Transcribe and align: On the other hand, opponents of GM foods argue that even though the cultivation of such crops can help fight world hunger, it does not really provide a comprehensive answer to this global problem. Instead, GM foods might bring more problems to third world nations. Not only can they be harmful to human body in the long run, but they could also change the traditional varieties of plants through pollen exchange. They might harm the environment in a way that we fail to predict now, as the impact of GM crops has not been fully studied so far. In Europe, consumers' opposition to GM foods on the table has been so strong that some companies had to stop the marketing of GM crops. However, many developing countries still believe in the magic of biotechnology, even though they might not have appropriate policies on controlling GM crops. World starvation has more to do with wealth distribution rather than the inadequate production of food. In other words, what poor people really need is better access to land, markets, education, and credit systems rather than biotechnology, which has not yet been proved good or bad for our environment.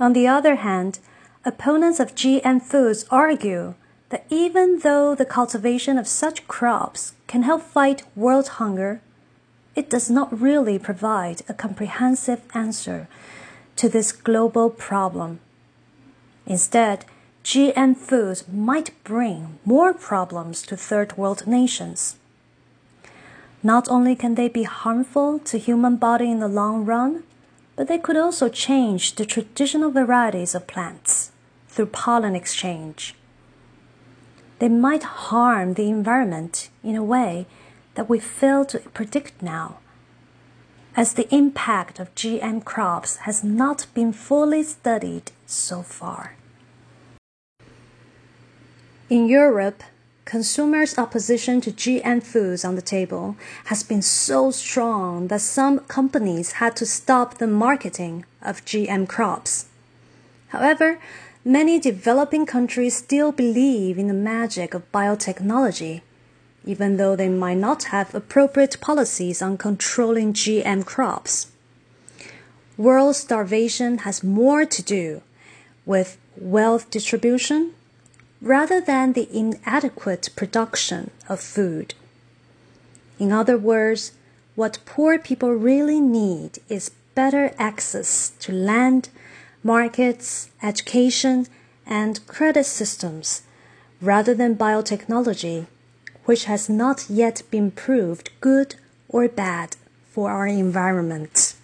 On 0.00 0.12
the 0.12 0.26
other 0.26 0.56
hand, 0.56 0.98
opponents 1.44 2.00
of 2.00 2.14
GM 2.14 2.60
foods 2.60 3.04
argue 3.10 3.74
that 4.10 4.26
even 4.28 4.80
though 4.80 5.14
the 5.14 5.24
cultivation 5.24 5.98
of 5.98 6.06
such 6.06 6.46
crops 6.48 7.14
can 7.26 7.42
help 7.42 7.62
fight 7.62 8.02
world 8.16 8.48
hunger, 8.60 9.00
it 9.74 9.90
does 9.90 10.10
not 10.10 10.40
really 10.40 10.78
provide 10.78 11.42
a 11.48 11.54
comprehensive 11.54 12.42
answer 12.54 13.08
to 13.76 13.88
this 13.88 14.12
global 14.12 14.70
problem. 14.70 15.40
Instead, 16.46 17.04
GM 17.44 17.96
foods 17.96 18.44
might 18.48 18.92
bring 19.04 19.58
more 19.64 19.92
problems 19.92 20.62
to 20.62 20.76
third 20.76 21.16
world 21.16 21.46
nations. 21.46 22.16
Not 23.62 23.88
only 23.88 24.14
can 24.14 24.34
they 24.34 24.48
be 24.48 24.62
harmful 24.62 25.38
to 25.40 25.58
human 25.58 25.96
body 25.96 26.30
in 26.30 26.38
the 26.38 26.48
long 26.48 26.84
run, 26.84 27.24
but 27.76 27.88
they 27.88 27.98
could 27.98 28.16
also 28.16 28.48
change 28.48 29.14
the 29.14 29.26
traditional 29.26 29.90
varieties 29.90 30.54
of 30.54 30.66
plants 30.66 31.32
through 31.68 31.86
pollen 31.86 32.36
exchange. 32.36 33.14
They 34.58 34.68
might 34.68 35.02
harm 35.02 35.74
the 35.74 35.88
environment 35.88 36.70
in 36.82 36.94
a 36.94 37.02
way 37.02 37.46
that 37.94 38.08
we 38.08 38.18
fail 38.20 38.64
to 38.66 38.78
predict 38.78 39.42
now, 39.42 39.78
as 40.96 41.14
the 41.14 41.32
impact 41.34 41.98
of 41.98 42.14
GM 42.14 42.64
crops 42.64 43.16
has 43.18 43.42
not 43.42 43.86
been 43.94 44.12
fully 44.12 44.62
studied 44.62 45.32
so 45.46 45.82
far. 45.82 46.36
In 49.10 49.28
Europe, 49.28 49.82
consumers' 50.24 50.96
opposition 50.96 51.60
to 51.60 51.70
GM 51.70 52.22
foods 52.22 52.64
on 52.64 52.76
the 52.76 52.82
table 52.82 53.36
has 53.66 53.82
been 53.82 54.02
so 54.02 54.50
strong 54.50 55.28
that 55.28 55.40
some 55.40 55.80
companies 55.80 56.52
had 56.52 56.74
to 56.76 56.86
stop 56.86 57.38
the 57.38 57.46
marketing 57.46 58.24
of 58.40 58.64
GM 58.64 59.06
crops. 59.06 59.66
However, 60.48 60.98
many 61.44 61.78
developing 61.78 62.46
countries 62.46 62.96
still 62.96 63.32
believe 63.32 63.98
in 63.98 64.08
the 64.08 64.14
magic 64.14 64.72
of 64.72 64.90
biotechnology, 64.92 66.00
even 66.64 66.96
though 66.96 67.14
they 67.14 67.28
might 67.28 67.58
not 67.58 67.84
have 67.84 68.14
appropriate 68.14 68.80
policies 68.80 69.42
on 69.42 69.58
controlling 69.58 70.32
GM 70.32 70.86
crops. 70.86 71.48
World 72.76 73.16
starvation 73.16 73.98
has 73.98 74.24
more 74.24 74.64
to 74.64 74.82
do 74.82 75.22
with 75.84 76.16
wealth 76.36 76.90
distribution 76.90 77.74
rather 78.44 78.78
than 78.78 79.14
the 79.14 79.26
inadequate 79.34 80.28
production 80.36 81.10
of 81.30 81.40
food. 81.40 81.94
In 83.18 83.32
other 83.32 83.56
words, 83.56 84.12
what 84.54 84.78
poor 84.84 85.18
people 85.18 85.52
really 85.54 85.98
need 85.98 86.58
is 86.68 86.90
better 87.14 87.54
access 87.58 88.32
to 88.40 88.52
land, 88.52 89.08
markets, 89.62 90.50
education, 90.62 91.46
and 91.86 92.24
credit 92.26 92.64
systems 92.64 93.42
rather 94.02 94.34
than 94.34 94.54
biotechnology, 94.56 95.66
which 96.26 96.44
has 96.44 96.68
not 96.68 97.06
yet 97.08 97.42
been 97.50 97.70
proved 97.70 98.28
good 98.42 98.74
or 99.08 99.26
bad 99.26 99.76
for 100.10 100.30
our 100.30 100.46
environment. 100.46 101.54